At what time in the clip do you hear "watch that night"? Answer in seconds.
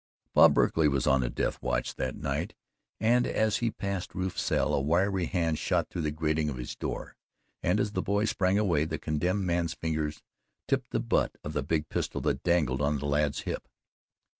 1.61-2.55